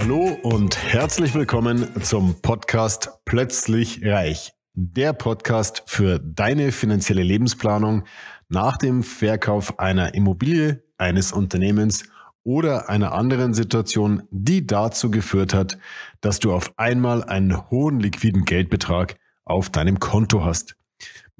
[0.00, 4.54] Hallo und herzlich willkommen zum Podcast Plötzlich Reich.
[4.72, 8.04] Der Podcast für deine finanzielle Lebensplanung
[8.48, 12.04] nach dem Verkauf einer Immobilie, eines Unternehmens
[12.44, 15.76] oder einer anderen Situation, die dazu geführt hat,
[16.22, 20.76] dass du auf einmal einen hohen liquiden Geldbetrag auf deinem Konto hast.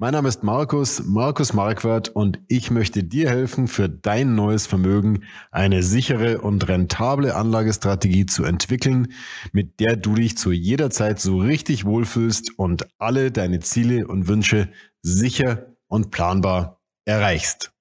[0.01, 5.25] Mein Name ist Markus, Markus Marquardt und ich möchte dir helfen, für dein neues Vermögen
[5.51, 9.13] eine sichere und rentable Anlagestrategie zu entwickeln,
[9.51, 14.27] mit der du dich zu jeder Zeit so richtig wohlfühlst und alle deine Ziele und
[14.27, 14.71] Wünsche
[15.03, 17.71] sicher und planbar erreichst.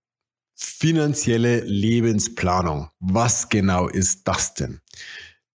[0.55, 2.91] Finanzielle Lebensplanung.
[2.99, 4.81] Was genau ist das denn?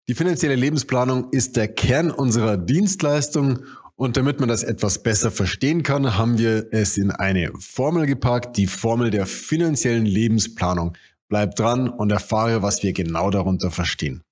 [0.08, 3.64] Die finanzielle Lebensplanung ist der Kern unserer Dienstleistung
[3.96, 8.56] und damit man das etwas besser verstehen kann, haben wir es in eine Formel gepackt,
[8.56, 10.96] die Formel der finanziellen Lebensplanung.
[11.28, 14.22] Bleib dran und erfahre, was wir genau darunter verstehen.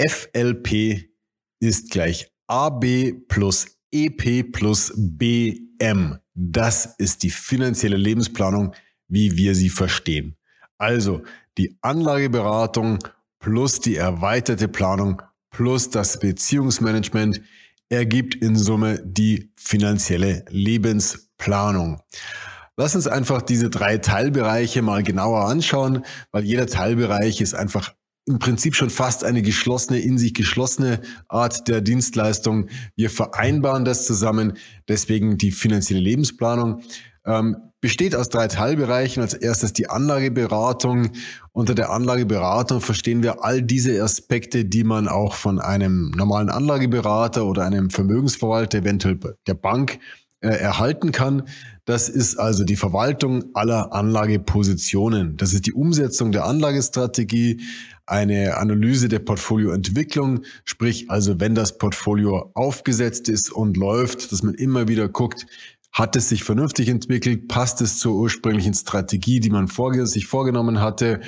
[0.00, 1.08] FLP
[1.60, 6.18] ist gleich AB plus EP plus BM.
[6.34, 8.74] Das ist die finanzielle Lebensplanung,
[9.08, 10.36] wie wir sie verstehen.
[10.76, 11.22] Also
[11.56, 12.98] die Anlageberatung
[13.40, 17.40] plus die erweiterte Planung plus das Beziehungsmanagement
[17.88, 22.00] ergibt in Summe die finanzielle Lebensplanung.
[22.76, 27.94] Lass uns einfach diese drei Teilbereiche mal genauer anschauen, weil jeder Teilbereich ist einfach
[28.28, 32.68] im Prinzip schon fast eine geschlossene, in sich geschlossene Art der Dienstleistung.
[32.94, 36.82] Wir vereinbaren das zusammen, deswegen die finanzielle Lebensplanung.
[37.24, 39.22] Ähm, besteht aus drei Teilbereichen.
[39.22, 41.10] Als erstes die Anlageberatung.
[41.58, 47.44] Unter der Anlageberatung verstehen wir all diese Aspekte, die man auch von einem normalen Anlageberater
[47.46, 49.98] oder einem Vermögensverwalter, eventuell der Bank,
[50.40, 51.48] äh, erhalten kann.
[51.84, 55.36] Das ist also die Verwaltung aller Anlagepositionen.
[55.36, 57.60] Das ist die Umsetzung der Anlagestrategie,
[58.06, 64.54] eine Analyse der Portfolioentwicklung, sprich also wenn das Portfolio aufgesetzt ist und läuft, dass man
[64.54, 65.44] immer wieder guckt,
[65.92, 67.48] hat es sich vernünftig entwickelt?
[67.48, 71.20] Passt es zur ursprünglichen Strategie, die man vorge sich vorgenommen hatte?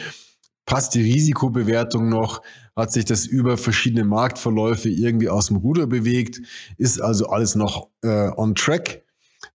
[0.71, 2.43] Passt die Risikobewertung noch?
[2.77, 6.41] Hat sich das über verschiedene Marktverläufe irgendwie aus dem Ruder bewegt?
[6.79, 9.03] Ist also alles noch äh, on track?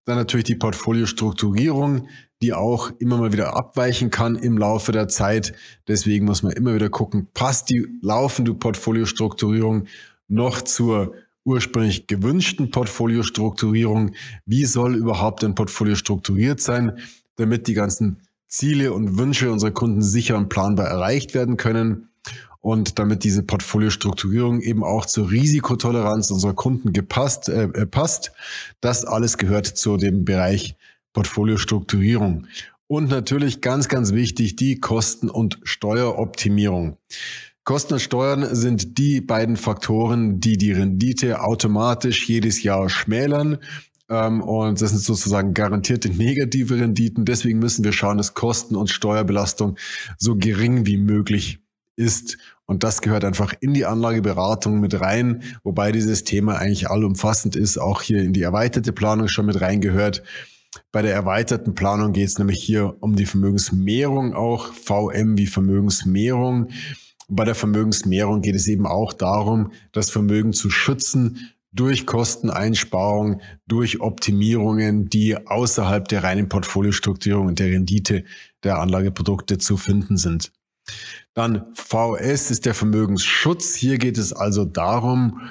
[0.04, 2.06] Dann natürlich die Portfoliostrukturierung,
[2.42, 5.54] die auch immer mal wieder abweichen kann im Laufe der Zeit.
[5.88, 9.86] Deswegen muss man immer wieder gucken, passt die laufende Portfoliostrukturierung
[10.28, 14.12] noch zur ursprünglich gewünschten Portfoliostrukturierung.
[14.44, 16.98] Wie soll überhaupt ein Portfolio strukturiert sein,
[17.36, 22.08] damit die ganzen Ziele und Wünsche unserer Kunden sicher und planbar erreicht werden können
[22.60, 28.32] und damit diese Portfoliostrukturierung eben auch zur Risikotoleranz unserer Kunden gepasst äh, äh passt.
[28.80, 30.76] Das alles gehört zu dem Bereich
[31.12, 32.46] Portfoliostrukturierung.
[32.88, 36.98] Und natürlich ganz, ganz wichtig, die Kosten- und Steueroptimierung.
[37.64, 43.58] Kosten und Steuern sind die beiden Faktoren, die die Rendite automatisch jedes Jahr schmälern.
[44.08, 47.24] Ähm, und das sind sozusagen garantierte negative Renditen.
[47.24, 49.76] Deswegen müssen wir schauen, dass Kosten- und Steuerbelastung
[50.18, 51.60] so gering wie möglich
[51.96, 52.38] ist.
[52.66, 57.78] Und das gehört einfach in die Anlageberatung mit rein, wobei dieses Thema eigentlich allumfassend ist,
[57.78, 60.22] auch hier in die erweiterte Planung schon mit reingehört.
[60.92, 66.68] Bei der erweiterten Planung geht es nämlich hier um die Vermögensmehrung auch, VM wie Vermögensmehrung.
[67.28, 74.00] Bei der Vermögensmehrung geht es eben auch darum, das Vermögen zu schützen durch Kosteneinsparung, durch
[74.00, 78.24] Optimierungen, die außerhalb der reinen Portfoliostrukturierung und der Rendite
[78.64, 80.52] der Anlageprodukte zu finden sind.
[81.34, 83.74] Dann VS ist der Vermögensschutz.
[83.74, 85.42] Hier geht es also darum,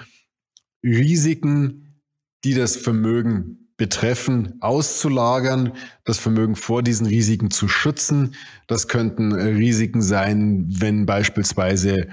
[0.84, 2.02] Risiken,
[2.44, 5.74] die das Vermögen betreffen, auszulagern,
[6.06, 8.36] das Vermögen vor diesen Risiken zu schützen.
[8.68, 12.08] Das könnten Risiken sein, wenn beispielsweise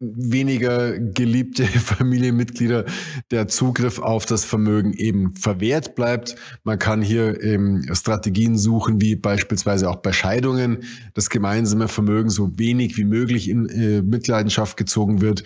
[0.00, 2.84] weniger geliebte Familienmitglieder
[3.30, 6.36] der Zugriff auf das Vermögen eben verwehrt bleibt.
[6.62, 10.84] Man kann hier eben Strategien suchen, wie beispielsweise auch bei Scheidungen
[11.14, 15.44] das gemeinsame Vermögen so wenig wie möglich in äh, Mitleidenschaft gezogen wird.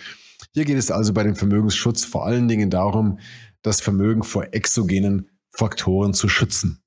[0.53, 3.19] Hier geht es also bei dem Vermögensschutz vor allen Dingen darum,
[3.63, 6.83] das Vermögen vor exogenen Faktoren zu schützen.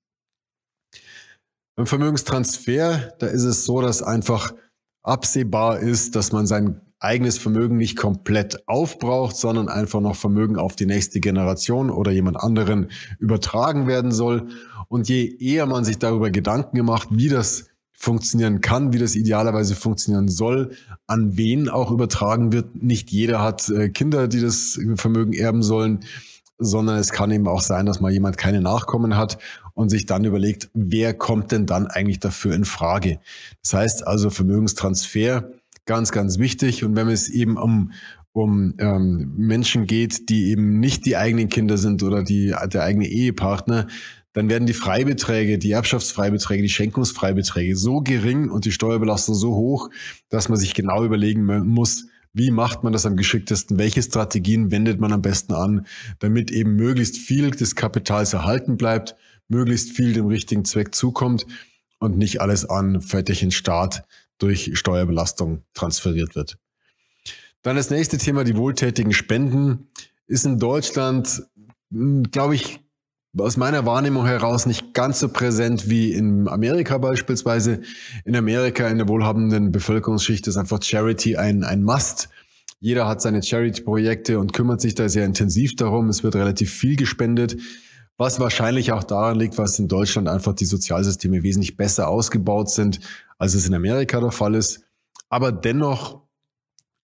[1.75, 4.55] Beim Vermögenstransfer, da ist es so, dass einfach
[5.03, 10.77] absehbar ist, dass man sein eigenes Vermögen nicht komplett aufbraucht, sondern einfach noch Vermögen auf
[10.77, 14.49] die nächste Generation oder jemand anderen übertragen werden soll.
[14.89, 19.75] Und je eher man sich darüber Gedanken gemacht, wie das funktionieren kann, wie das idealerweise
[19.75, 20.73] funktionieren soll,
[21.07, 22.83] an wen auch übertragen wird.
[22.83, 26.01] Nicht jeder hat äh, Kinder, die das Vermögen erben sollen,
[26.59, 29.39] sondern es kann eben auch sein, dass mal jemand keine Nachkommen hat
[29.75, 33.19] und sich dann überlegt, wer kommt denn dann eigentlich dafür in Frage.
[33.63, 35.51] Das heißt also Vermögenstransfer
[35.87, 36.85] ganz, ganz wichtig.
[36.85, 37.93] Und wenn es eben um,
[38.33, 43.09] um ähm, Menschen geht, die eben nicht die eigenen Kinder sind oder die, der eigene
[43.09, 43.87] Ehepartner,
[44.35, 49.89] dann werden die Freibeträge, die Erbschaftsfreibeträge, die Schenkungsfreibeträge so gering und die Steuerbelastung so hoch,
[50.29, 52.05] dass man sich genau überlegen muss,
[52.35, 53.79] wie macht man das am geschicktesten?
[53.79, 55.87] Welche Strategien wendet man am besten an,
[56.19, 59.17] damit eben möglichst viel des Kapitals erhalten bleibt,
[59.49, 61.47] möglichst viel dem richtigen Zweck zukommt
[61.99, 64.05] und nicht alles an fettigen Staat
[64.39, 66.59] durch Steuerbelastung transferiert wird.
[67.63, 69.89] Dann das nächste Thema, die wohltätigen Spenden,
[70.27, 71.43] ist in Deutschland,
[71.91, 72.81] hm, glaube ich,
[73.39, 77.83] aus meiner Wahrnehmung heraus nicht ganz so präsent wie in Amerika beispielsweise.
[78.25, 82.29] In Amerika, in der wohlhabenden Bevölkerungsschicht, ist einfach Charity ein, ein Must.
[82.81, 86.09] Jeder hat seine Charity-Projekte und kümmert sich da sehr intensiv darum.
[86.09, 87.57] Es wird relativ viel gespendet,
[88.19, 93.01] was wahrscheinlich auch daran liegt, was in Deutschland einfach die Sozialsysteme wesentlich besser ausgebaut sind
[93.39, 94.83] als es in Amerika der Fall ist.
[95.29, 96.23] Aber dennoch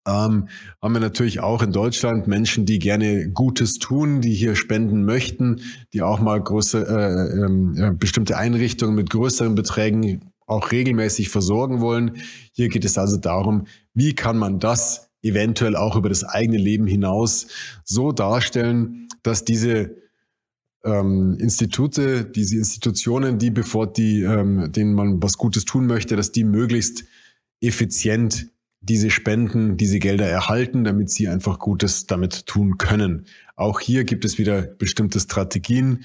[0.07, 0.49] ähm,
[0.81, 5.61] haben wir natürlich auch in Deutschland Menschen, die gerne Gutes tun, die hier spenden möchten,
[5.93, 12.17] die auch mal große, äh, äh, bestimmte Einrichtungen mit größeren Beträgen auch regelmäßig versorgen wollen.
[12.53, 16.87] Hier geht es also darum, wie kann man das eventuell auch über das eigene Leben
[16.87, 17.47] hinaus
[17.85, 20.02] so darstellen, dass diese
[20.85, 26.33] ähm, Institute, diese Institutionen, die bevor die, ähm, denen man was Gutes tun möchte, dass
[26.33, 27.05] die möglichst
[27.61, 28.49] effizient
[28.81, 33.27] diese Spenden, diese Gelder erhalten, damit sie einfach Gutes damit tun können.
[33.55, 36.05] Auch hier gibt es wieder bestimmte Strategien,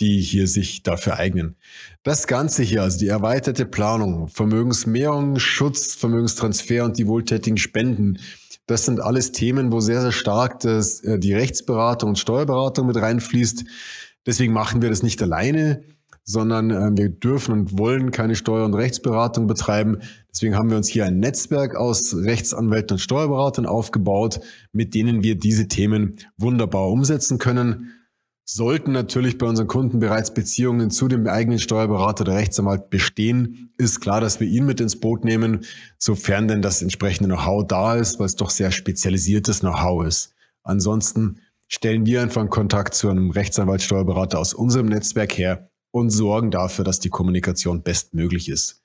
[0.00, 1.56] die hier sich dafür eignen.
[2.02, 8.18] Das Ganze hier, also die erweiterte Planung, Vermögensmehrung, Schutz, Vermögenstransfer und die wohltätigen Spenden,
[8.68, 12.96] das sind alles Themen, wo sehr, sehr stark das, äh, die Rechtsberatung und Steuerberatung mit
[12.96, 13.64] reinfließt.
[14.26, 15.82] Deswegen machen wir das nicht alleine,
[16.22, 20.00] sondern äh, wir dürfen und wollen keine Steuer- und Rechtsberatung betreiben.
[20.30, 24.40] Deswegen haben wir uns hier ein Netzwerk aus Rechtsanwälten und Steuerberatern aufgebaut,
[24.72, 27.97] mit denen wir diese Themen wunderbar umsetzen können.
[28.50, 34.00] Sollten natürlich bei unseren Kunden bereits Beziehungen zu dem eigenen Steuerberater oder Rechtsanwalt bestehen, ist
[34.00, 35.66] klar, dass wir ihn mit ins Boot nehmen,
[35.98, 40.32] sofern denn das entsprechende Know-how da ist, weil es doch sehr spezialisiertes Know-how ist.
[40.62, 46.08] Ansonsten stellen wir einfach einen Kontakt zu einem Rechtsanwalt, Steuerberater aus unserem Netzwerk her und
[46.08, 48.82] sorgen dafür, dass die Kommunikation bestmöglich ist.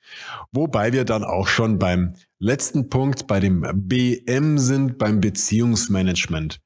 [0.51, 6.60] Wobei wir dann auch schon beim letzten Punkt, bei dem BM sind, beim Beziehungsmanagement.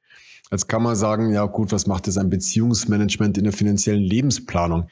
[0.52, 4.88] Jetzt kann man sagen, ja gut, was macht das ein Beziehungsmanagement in der finanziellen Lebensplanung?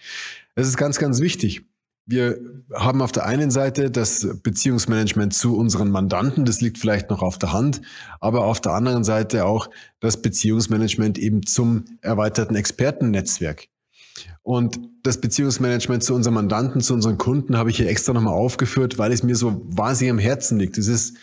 [0.56, 1.66] Es ist ganz, ganz wichtig.
[2.08, 2.38] Wir
[2.72, 7.40] haben auf der einen Seite das Beziehungsmanagement zu unseren Mandanten, das liegt vielleicht noch auf
[7.40, 7.82] der Hand,
[8.20, 9.70] aber auf der anderen Seite auch
[10.02, 13.70] das Beziehungsmanagement eben zum erweiterten Expertennetzwerk.
[14.44, 19.00] Und das Beziehungsmanagement zu unseren Mandanten, zu unseren Kunden habe ich hier extra nochmal aufgeführt,
[19.00, 20.78] weil es mir so wahnsinnig am Herzen liegt.
[20.78, 21.18] Es ist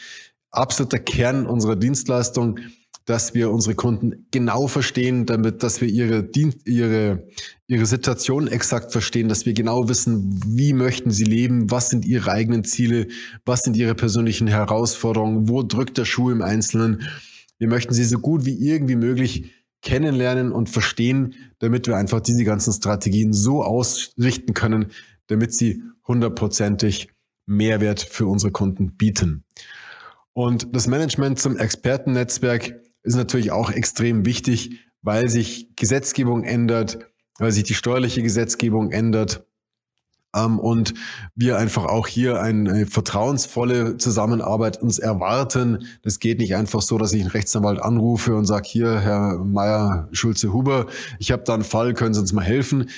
[0.51, 2.59] absoluter Kern unserer Dienstleistung,
[3.05, 7.27] dass wir unsere Kunden genau verstehen, damit, dass wir ihre, Dienst, ihre,
[7.67, 12.31] ihre Situation exakt verstehen, dass wir genau wissen, wie möchten sie leben, was sind ihre
[12.31, 13.09] eigenen Ziele,
[13.45, 17.03] was sind ihre persönlichen Herausforderungen, wo drückt der Schuh im Einzelnen.
[17.59, 22.45] Wir möchten sie so gut wie irgendwie möglich kennenlernen und verstehen, damit wir einfach diese
[22.45, 24.87] ganzen Strategien so ausrichten können,
[25.27, 27.09] damit sie hundertprozentig
[27.47, 29.45] Mehrwert für unsere Kunden bieten.
[30.33, 36.99] Und das Management zum Expertennetzwerk ist natürlich auch extrem wichtig, weil sich Gesetzgebung ändert,
[37.39, 39.45] weil sich die steuerliche Gesetzgebung ändert
[40.35, 40.95] ähm, und
[41.35, 45.87] wir einfach auch hier eine vertrauensvolle Zusammenarbeit uns erwarten.
[46.03, 50.09] Das geht nicht einfach so, dass ich einen Rechtsanwalt anrufe und sage, hier, Herr Meier,
[50.13, 50.87] Schulze, Huber,
[51.19, 52.91] ich habe da einen Fall, können Sie uns mal helfen?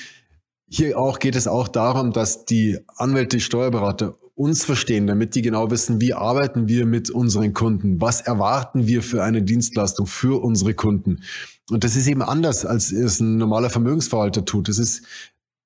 [0.69, 5.43] Hier auch geht es auch darum, dass die Anwälte, die Steuerberater uns verstehen, damit die
[5.43, 10.43] genau wissen, wie arbeiten wir mit unseren Kunden, was erwarten wir für eine Dienstleistung für
[10.43, 11.21] unsere Kunden.
[11.71, 14.69] Und das ist eben anders, als es ein normaler Vermögensverwalter tut.
[14.69, 15.05] Das ist,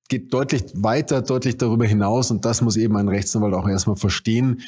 [0.07, 4.61] geht deutlich weiter, deutlich darüber hinaus und das muss eben ein Rechtsanwalt auch erstmal verstehen.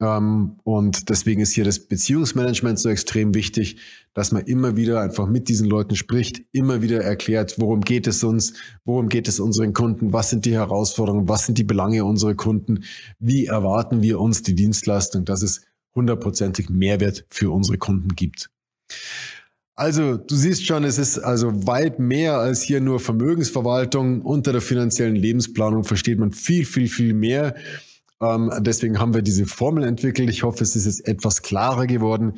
[0.00, 3.76] Ähm, und deswegen ist hier das Beziehungsmanagement so extrem wichtig,
[4.14, 8.24] dass man immer wieder einfach mit diesen Leuten spricht, immer wieder erklärt, worum geht es
[8.24, 8.54] uns,
[8.84, 12.84] worum geht es unseren Kunden, was sind die Herausforderungen, was sind die Belange unserer Kunden,
[13.18, 15.62] wie erwarten wir uns die Dienstleistung, dass es
[15.94, 18.50] hundertprozentig Mehrwert für unsere Kunden gibt.
[19.74, 24.20] Also, du siehst schon, es ist also weit mehr als hier nur Vermögensverwaltung.
[24.20, 27.54] Unter der finanziellen Lebensplanung versteht man viel, viel, viel mehr.
[28.20, 30.28] Ähm, deswegen haben wir diese Formel entwickelt.
[30.30, 32.34] Ich hoffe, es ist jetzt etwas klarer geworden.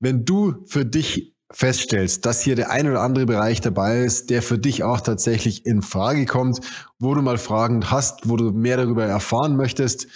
[0.00, 4.42] Wenn du für dich feststellst, dass hier der ein oder andere Bereich dabei ist, der
[4.42, 6.60] für dich auch tatsächlich in Frage kommt,
[6.98, 10.08] wo du mal Fragen hast, wo du mehr darüber erfahren möchtest,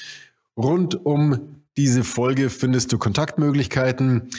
[0.57, 4.31] rund um diese Folge findest du Kontaktmöglichkeiten.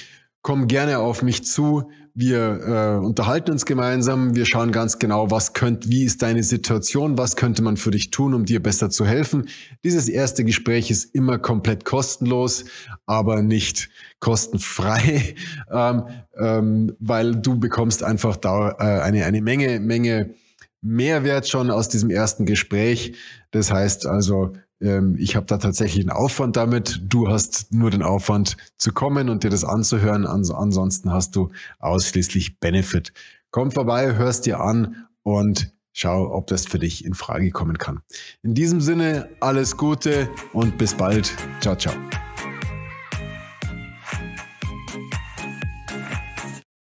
[0.42, 1.90] Komm gerne auf mich zu.
[2.14, 4.36] Wir äh, unterhalten uns gemeinsam.
[4.36, 8.12] Wir schauen ganz genau, was könnt, wie ist deine Situation, was könnte man für dich
[8.12, 9.48] tun, um dir besser zu helfen.
[9.84, 12.66] Dieses erste Gespräch ist immer komplett kostenlos,
[13.06, 13.90] aber nicht
[14.20, 15.36] kostenfrei,
[15.72, 16.04] ähm,
[16.38, 20.34] ähm, weil du bekommst einfach da äh, eine eine Menge Menge
[20.82, 23.16] Mehrwert schon aus diesem ersten Gespräch.
[23.52, 27.02] Das heißt also, ähm, ich habe da tatsächlich einen Aufwand damit.
[27.04, 30.26] Du hast nur den Aufwand zu kommen und dir das anzuhören.
[30.26, 33.14] ansonsten hast du ausschließlich Benefit.
[33.52, 38.00] Komm vorbei, hörst dir an und schau, ob das für dich in Frage kommen kann.
[38.44, 41.34] In diesem Sinne, alles Gute und bis bald.
[41.60, 41.94] Ciao, ciao.